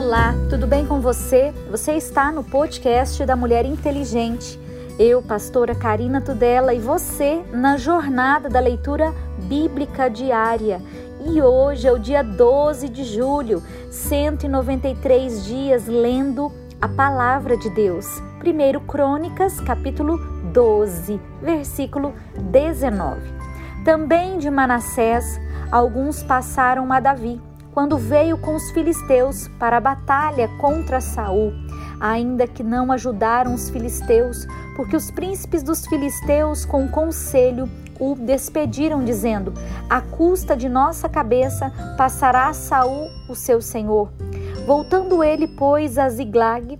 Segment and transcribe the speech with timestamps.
[0.00, 1.52] Olá, tudo bem com você?
[1.72, 4.56] Você está no podcast da Mulher Inteligente.
[4.96, 9.12] Eu, pastora Karina Tudela, e você na jornada da leitura
[9.48, 10.80] bíblica diária.
[11.26, 18.06] E hoje é o dia 12 de julho, 193 dias lendo a palavra de Deus.
[18.40, 20.16] 1 Crônicas, capítulo
[20.52, 23.20] 12, versículo 19.
[23.84, 25.40] Também de Manassés,
[25.72, 27.40] alguns passaram a Davi
[27.72, 31.52] quando veio com os filisteus para a batalha contra Saul,
[32.00, 34.46] ainda que não ajudaram os filisteus,
[34.76, 37.68] porque os príncipes dos filisteus com conselho
[37.98, 39.52] o despediram dizendo:
[39.88, 44.10] "À custa de nossa cabeça passará Saul, o seu senhor".
[44.66, 46.78] Voltando ele, pois, a Ziglag,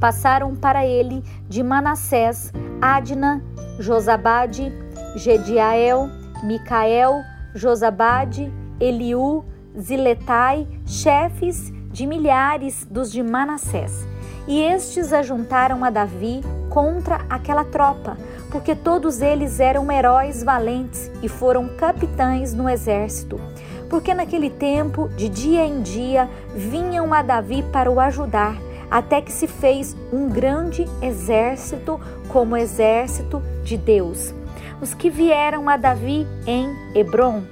[0.00, 3.40] passaram para ele de Manassés, Adna,
[3.78, 4.72] Josabade,
[5.14, 6.08] Gediael,
[6.42, 7.22] Micael,
[7.54, 9.44] Josabade, Eliú,
[9.78, 14.06] Ziletai, chefes de milhares dos de Manassés.
[14.46, 18.16] E estes ajuntaram a Davi contra aquela tropa,
[18.50, 23.40] porque todos eles eram heróis valentes e foram capitães no exército.
[23.88, 28.56] Porque naquele tempo, de dia em dia, vinham a Davi para o ajudar,
[28.90, 34.34] até que se fez um grande exército como exército de Deus.
[34.80, 37.42] Os que vieram a Davi em Hebron,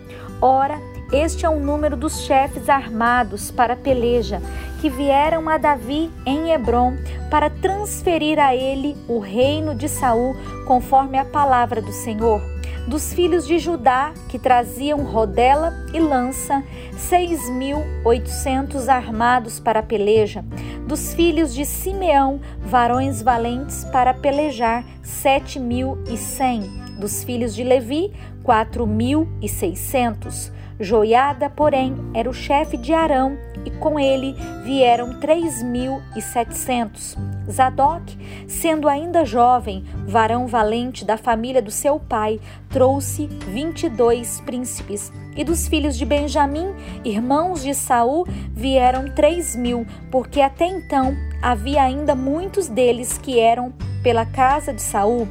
[0.40, 4.41] ora este é o número dos chefes armados para peleja
[4.80, 6.97] que vieram a Davi em Hebron
[7.30, 10.34] para transferir a ele o reino de Saul,
[10.67, 12.41] conforme a palavra do Senhor.
[12.89, 16.64] Dos filhos de Judá, que traziam rodela e lança,
[16.97, 20.42] seis mil oitocentos armados para peleja.
[20.86, 26.62] Dos filhos de Simeão, varões valentes para pelejar, sete mil e cem.
[26.98, 30.50] Dos filhos de Levi, quatro mil e seiscentos
[30.81, 33.36] Joiada, porém, era o chefe de Arão
[33.67, 37.19] e com ele vieram três mil e setecentos.
[37.51, 38.17] Zadok,
[38.48, 42.40] sendo ainda jovem, varão valente da família do seu pai,
[42.70, 45.13] trouxe vinte e dois príncipes.
[45.36, 46.74] E dos filhos de Benjamim,
[47.05, 53.73] irmãos de Saul, vieram três mil, porque até então havia ainda muitos deles que eram
[54.02, 55.29] pela casa de Saul.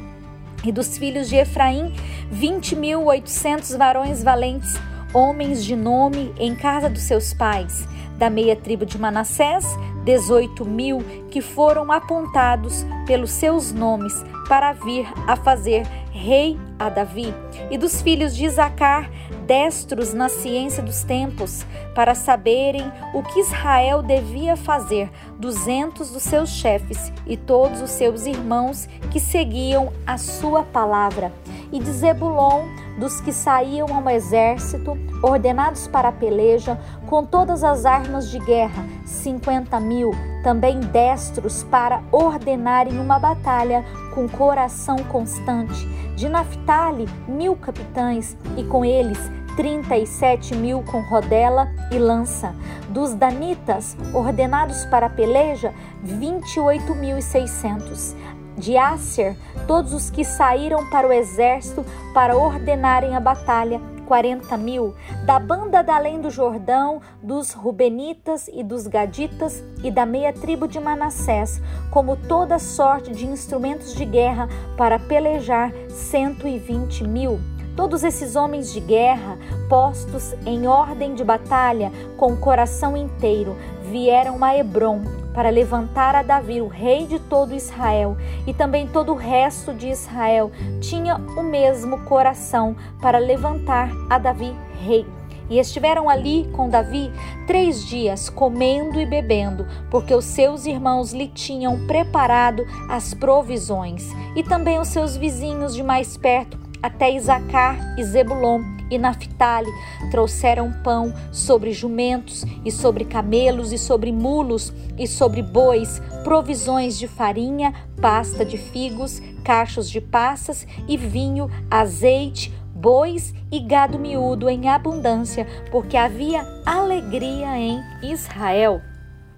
[0.62, 1.92] E dos filhos de Efraim,
[2.30, 4.78] vinte mil oitocentos varões valentes
[5.12, 7.86] homens de nome em casa dos seus pais.
[8.18, 9.64] Da meia tribo de Manassés,
[10.04, 10.98] dezoito mil
[11.30, 14.12] que foram apontados pelos seus nomes
[14.48, 17.32] para vir a fazer rei a Davi.
[17.70, 19.10] E dos filhos de Isacar,
[19.46, 26.50] destros na ciência dos tempos, para saberem o que Israel devia fazer, duzentos dos seus
[26.50, 31.32] chefes e todos os seus irmãos que seguiam a sua palavra.
[31.72, 32.66] E de Zebulon,
[32.98, 38.84] dos que saíam ao exército, ordenados para a peleja, com todas as armas de guerra,
[39.04, 40.10] cinquenta mil,
[40.42, 45.86] também destros para ordenarem uma batalha com coração constante.
[46.16, 49.18] De Naphtali, mil capitães, e com eles
[49.56, 52.54] trinta e sete mil com rodela e lança.
[52.88, 55.72] Dos danitas, ordenados para a peleja,
[56.02, 58.14] vinte e oito mil e seiscentos
[58.56, 64.92] de Asser, todos os que saíram para o exército para ordenarem a batalha, 40 mil,
[65.24, 70.66] da banda da além do Jordão, dos Rubenitas e dos Gaditas e da meia tribo
[70.66, 71.62] de Manassés,
[71.92, 77.38] como toda sorte de instrumentos de guerra para pelejar 120 mil.
[77.76, 83.56] Todos esses homens de guerra, postos em ordem de batalha, com o coração inteiro,
[83.90, 89.12] vieram a Hebron para levantar a Davi, o rei de todo Israel, e também todo
[89.12, 94.54] o resto de Israel tinha o mesmo coração para levantar a Davi,
[94.84, 95.06] rei.
[95.48, 97.10] E estiveram ali com Davi
[97.46, 104.44] três dias, comendo e bebendo, porque os seus irmãos lhe tinham preparado as provisões, e
[104.44, 109.70] também os seus vizinhos de mais perto, até Isacar e Zebulon e Naphtali
[110.10, 117.06] trouxeram pão sobre jumentos e sobre camelos e sobre mulos e sobre bois, provisões de
[117.06, 124.68] farinha, pasta de figos, cachos de passas e vinho, azeite, bois e gado miúdo em
[124.68, 128.89] abundância, porque havia alegria em Israel.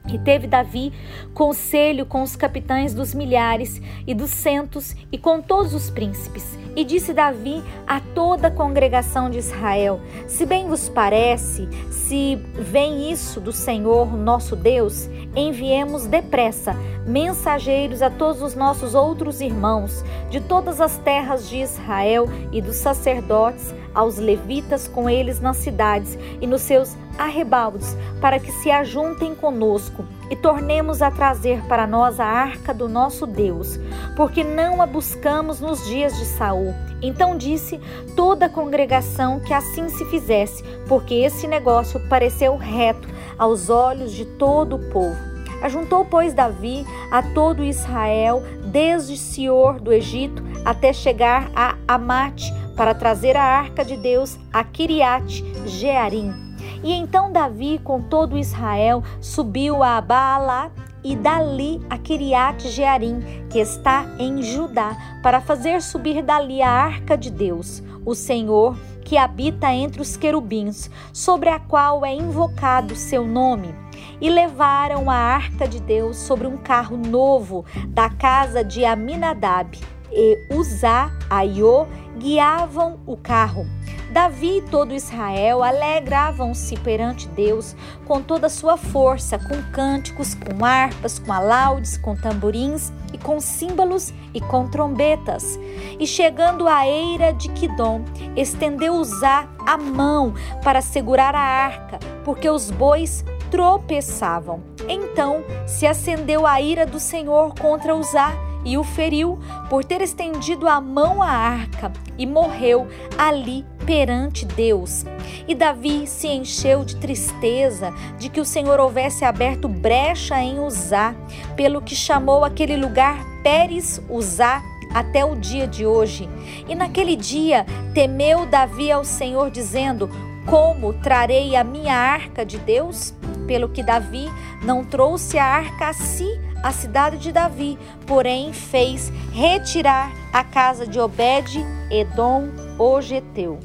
[0.08, 0.93] E teve Davi
[1.32, 6.58] conselho com os capitães dos milhares e dos centos e com todos os príncipes.
[6.75, 13.12] E disse Davi a toda a congregação de Israel: Se bem vos parece, se vem
[13.12, 16.75] isso do Senhor nosso Deus, enviemos depressa
[17.06, 22.76] mensageiros a todos os nossos outros irmãos de todas as terras de Israel e dos
[22.76, 29.34] sacerdotes aos levitas com eles nas cidades e nos seus arrebaldos, para que se ajuntem
[29.34, 29.91] conosco
[30.30, 33.78] e tornemos a trazer para nós a arca do nosso Deus,
[34.16, 36.74] porque não a buscamos nos dias de Saul.
[37.02, 37.80] Então disse
[38.16, 43.08] toda a congregação que assim se fizesse, porque esse negócio pareceu reto
[43.38, 45.32] aos olhos de todo o povo.
[45.62, 52.94] Ajuntou, pois, Davi a todo Israel, desde Sior do Egito até chegar a Amate, para
[52.94, 56.41] trazer a arca de Deus a Kiriat Jearim.
[56.82, 60.73] E então Davi, com todo Israel, subiu a Baala
[61.05, 63.20] e dali a Kiriat Jearim,
[63.50, 69.17] que está em Judá, para fazer subir dali a arca de Deus, o Senhor que
[69.17, 73.75] habita entre os querubins, sobre a qual é invocado seu nome.
[74.20, 79.79] E levaram a arca de Deus sobre um carro novo da casa de Aminadab,
[80.14, 81.86] e Uzá, Aiô,
[82.18, 83.66] guiavam o carro.
[84.12, 87.74] Davi e todo Israel alegravam-se perante Deus
[88.06, 93.40] com toda a sua força, com cânticos, com harpas, com alaudes, com tamborins e com
[93.40, 95.58] símbolos e com trombetas.
[95.98, 98.04] E chegando à eira de Quidom,
[98.36, 104.62] estendeu Uzá a mão para segurar a arca, porque os bois tropeçavam.
[104.86, 108.30] Então se acendeu a ira do Senhor contra Uzá
[108.64, 109.38] e o feriu
[109.68, 112.86] por ter estendido a mão à arca e morreu
[113.18, 115.04] ali perante Deus.
[115.46, 121.14] E Davi se encheu de tristeza de que o Senhor houvesse aberto brecha em Uzá,
[121.56, 124.62] pelo que chamou aquele lugar Pérez Uzá
[124.94, 126.28] até o dia de hoje.
[126.68, 130.08] E naquele dia temeu Davi ao Senhor, dizendo:
[130.46, 133.14] Como trarei a minha arca de Deus?
[133.46, 134.30] Pelo que Davi
[134.62, 140.86] não trouxe a arca a si a cidade de Davi, porém fez retirar a casa
[140.86, 141.58] de Obed,
[141.90, 142.48] Edom,
[142.78, 143.58] o Geteu.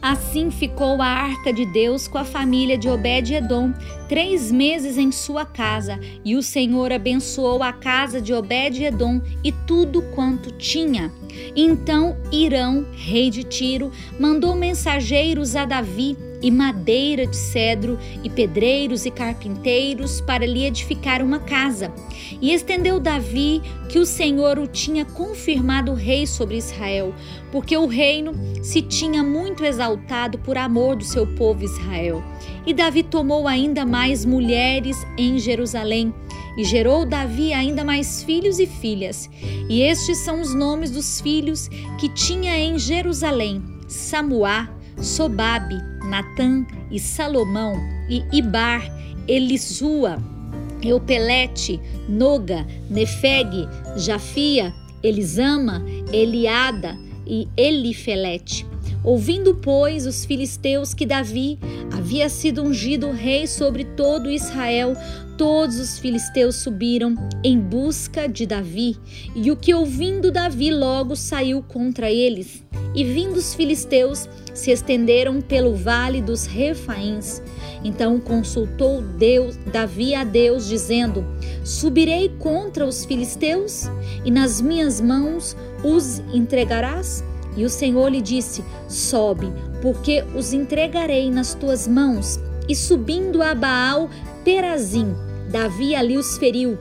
[0.00, 3.72] Assim ficou a arca de Deus com a família de Obed-Edom
[4.08, 10.00] três meses em sua casa, e o Senhor abençoou a casa de Obed-Edom e tudo
[10.14, 11.12] quanto tinha.
[11.56, 19.04] Então Irão, rei de Tiro, mandou mensageiros a Davi e madeira de cedro, e pedreiros
[19.04, 21.92] e carpinteiros para lhe edificar uma casa.
[22.40, 27.14] E estendeu Davi que o Senhor o tinha confirmado rei sobre Israel,
[27.50, 28.32] porque o reino
[28.62, 32.22] se tinha muito exaltado por amor do seu povo Israel.
[32.68, 36.12] E Davi tomou ainda mais mulheres em Jerusalém.
[36.54, 39.30] E gerou Davi ainda mais filhos e filhas.
[39.70, 44.68] E estes são os nomes dos filhos que tinha em Jerusalém: Samuá,
[45.00, 45.76] Sobabe,
[46.10, 47.74] Natã e Salomão,
[48.06, 48.82] e Ibar,
[49.26, 50.18] Elisua,
[50.82, 53.66] Eupelete, Noga, Nefeg,
[53.96, 55.82] Jafia, Elisama,
[56.12, 58.66] Eliada e Elifelete.
[59.04, 61.58] Ouvindo, pois, os filisteus que Davi
[61.92, 64.94] havia sido ungido rei sobre todo Israel,
[65.36, 67.14] todos os filisteus subiram
[67.44, 68.96] em busca de Davi,
[69.36, 72.64] e o que ouvindo Davi logo saiu contra eles.
[72.94, 77.40] E vindo os filisteus, se estenderam pelo vale dos Refaíns.
[77.84, 81.24] Então consultou Deus, Davi a Deus, dizendo:
[81.62, 83.84] Subirei contra os filisteus,
[84.24, 87.22] e nas minhas mãos os entregarás?
[87.56, 92.40] E o Senhor lhe disse: Sobe, porque os entregarei nas tuas mãos.
[92.68, 94.10] E subindo a Baal
[94.44, 95.14] Perazim,
[95.50, 96.78] Davi ali os feriu.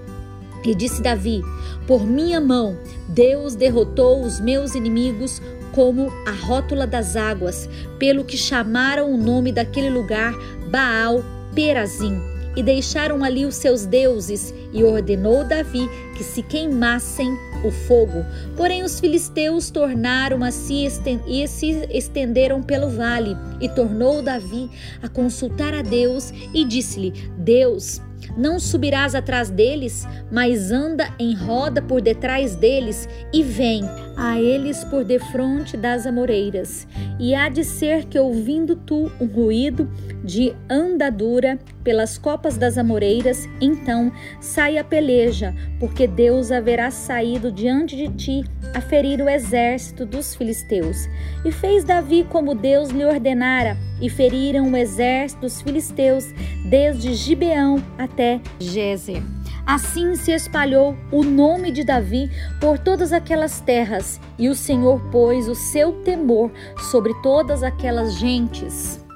[0.64, 1.42] E disse Davi:
[1.88, 8.36] Por minha mão, Deus derrotou os meus inimigos como a rótula das águas, pelo que
[8.36, 10.34] chamaram o nome daquele lugar
[10.70, 11.24] Baal
[11.56, 12.37] Perazim.
[12.58, 15.88] E deixaram ali os seus deuses, e ordenou Davi
[16.18, 18.26] que se queimassem o fogo.
[18.56, 20.88] Porém, os filisteus tornaram a si
[21.28, 23.38] e se estenderam pelo vale.
[23.62, 24.70] E tornou Davi
[25.02, 28.02] a consultar a Deus e disse-lhe: Deus,
[28.36, 33.84] não subirás atrás deles, mas anda em roda por detrás deles e vem
[34.18, 36.88] a eles por defronte das amoreiras.
[37.20, 39.90] E há de ser que, ouvindo tu um ruído
[40.24, 47.96] de andadura pelas copas das amoreiras, então saia a peleja, porque Deus haverá saído diante
[47.96, 48.44] de ti
[48.78, 51.10] a ferir o exército dos filisteus.
[51.44, 56.26] E fez Davi como Deus lhe ordenara, e feriram o exército dos filisteus
[56.64, 59.24] desde Gibeão até Gezer.
[59.66, 62.30] Assim se espalhou o nome de Davi
[62.62, 66.52] por todas aquelas terras, e o Senhor pôs o seu temor
[66.92, 69.07] sobre todas aquelas gentes.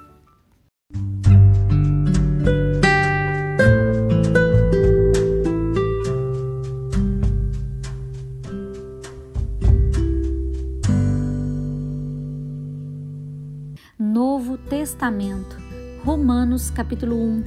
[14.03, 15.55] Novo Testamento.
[16.03, 17.43] Romanos capítulo 1.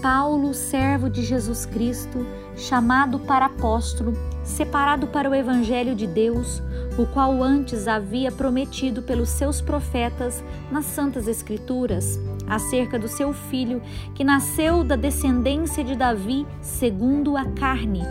[0.00, 2.24] Paulo, servo de Jesus Cristo,
[2.56, 4.12] chamado para apóstolo,
[4.44, 6.62] separado para o evangelho de Deus,
[6.96, 12.16] o qual antes havia prometido pelos seus profetas nas santas escrituras,
[12.48, 13.82] acerca do seu filho,
[14.14, 18.02] que nasceu da descendência de Davi, segundo a carne,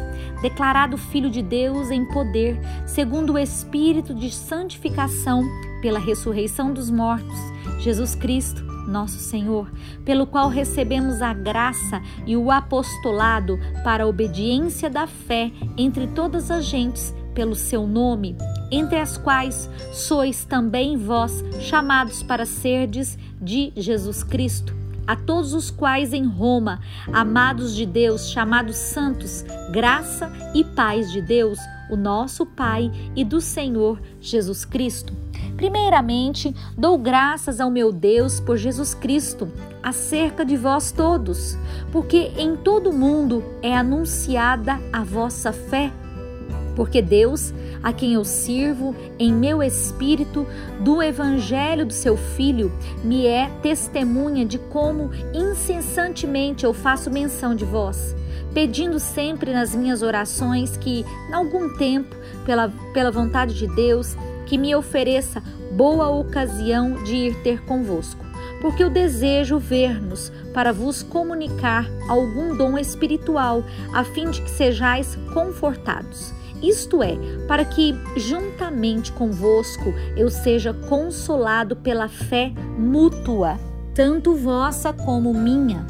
[0.41, 5.44] declarado filho de Deus em poder, segundo o espírito de santificação,
[5.82, 7.38] pela ressurreição dos mortos,
[7.79, 9.70] Jesus Cristo, nosso Senhor,
[10.06, 16.50] pelo qual recebemos a graça e o apostolado para a obediência da fé entre todas
[16.50, 18.36] as gentes, pelo seu nome,
[18.72, 24.75] entre as quais sois também vós chamados para serdes de Jesus Cristo.
[25.06, 26.79] A todos os quais em Roma,
[27.13, 31.60] amados de Deus, chamados santos, graça e paz de Deus,
[31.91, 35.13] o nosso Pai e do Senhor Jesus Cristo.
[35.56, 39.48] Primeiramente, dou graças ao meu Deus por Jesus Cristo,
[39.84, 41.56] acerca de vós todos,
[41.91, 45.94] porque em todo o mundo é anunciada a vossa fé
[46.77, 50.46] porque Deus, a quem eu sirvo em meu espírito
[50.79, 52.72] do evangelho do seu filho,
[53.03, 58.15] me é testemunha de como incessantemente eu faço menção de vós,
[58.53, 62.15] pedindo sempre nas minhas orações que, em algum tempo,
[62.46, 64.15] pela, pela vontade de Deus,
[64.46, 65.41] que me ofereça
[65.72, 68.24] boa ocasião de ir ter convosco
[68.62, 75.15] porque eu desejo ver-nos para vos comunicar algum dom espiritual, a fim de que sejais
[75.31, 77.16] confortados isto é,
[77.48, 83.60] para que juntamente convosco eu seja consolado pela fé mútua,
[83.94, 85.86] tanto vossa como minha.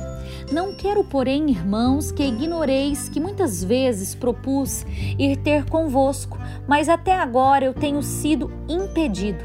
[0.52, 4.86] Não quero, porém, irmãos, que ignoreis que muitas vezes propus
[5.20, 9.44] ir ter convosco, mas até agora eu tenho sido impedido,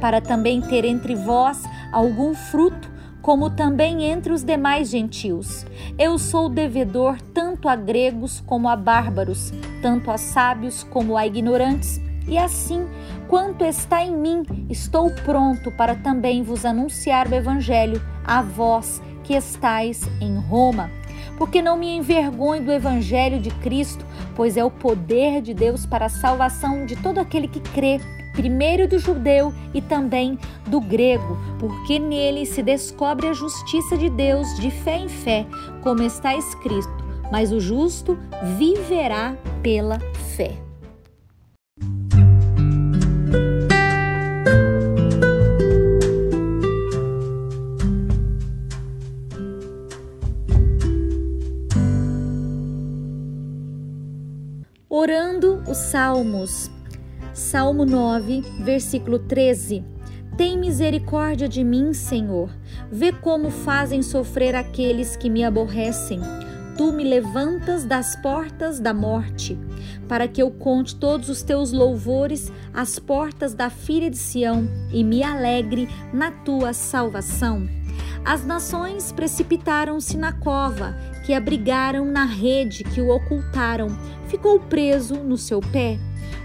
[0.00, 2.93] para também ter entre vós algum fruto
[3.24, 5.64] como também entre os demais gentios.
[5.98, 9.50] Eu sou devedor tanto a gregos como a bárbaros,
[9.80, 11.98] tanto a sábios como a ignorantes.
[12.28, 12.86] E assim,
[13.26, 19.32] quanto está em mim, estou pronto para também vos anunciar o Evangelho a vós que
[19.32, 20.90] estais em Roma.
[21.38, 24.04] Porque não me envergonho do Evangelho de Cristo,
[24.36, 28.02] pois é o poder de Deus para a salvação de todo aquele que crê
[28.34, 34.46] primeiro do judeu e também do grego, porque nele se descobre a justiça de Deus
[34.60, 35.46] de fé em fé,
[35.82, 38.18] como está escrito: mas o justo
[38.58, 39.98] viverá pela
[40.36, 40.58] fé.
[54.88, 56.70] Orando os Salmos
[57.54, 59.84] Salmo 9, versículo 13.
[60.36, 62.50] Tem misericórdia de mim, Senhor.
[62.90, 66.18] Vê como fazem sofrer aqueles que me aborrecem.
[66.76, 69.56] Tu me levantas das portas da morte,
[70.08, 75.04] para que eu conte todos os teus louvores às portas da filha de Sião e
[75.04, 77.68] me alegre na tua salvação.
[78.24, 83.88] As nações precipitaram-se na cova, que abrigaram na rede que o ocultaram.
[84.28, 85.98] Ficou preso no seu pé.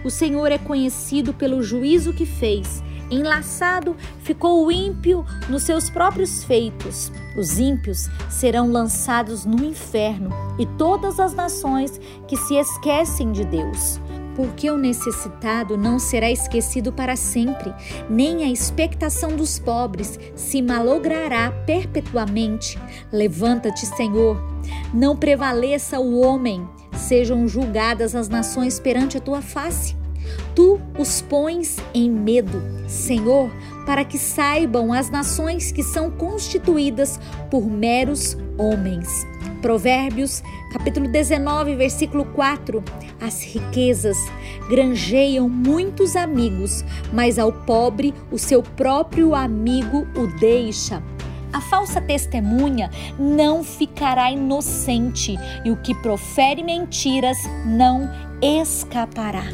[0.04, 2.82] O Senhor é conhecido pelo juízo que fez.
[3.12, 7.12] Enlaçado ficou o ímpio nos seus próprios feitos.
[7.36, 14.00] Os ímpios serão lançados no inferno e todas as nações que se esquecem de Deus.
[14.36, 17.74] Porque o necessitado não será esquecido para sempre,
[18.10, 22.80] nem a expectação dos pobres se malogrará perpetuamente.
[23.12, 24.42] Levanta-te, Senhor,
[24.94, 29.96] não prevaleça o homem, sejam julgadas as nações perante a tua face.
[30.56, 33.50] Tu os pões em medo, Senhor,
[33.86, 39.26] para que saibam as nações que são constituídas por meros homens.
[39.62, 42.84] Provérbios, capítulo 19, versículo 4.
[43.20, 44.18] As riquezas
[44.70, 51.04] granjeiam muitos amigos, mas ao pobre o seu próprio amigo o deixa.
[51.52, 58.10] A falsa testemunha não ficará inocente e o que profere mentiras não
[58.42, 59.46] escapará.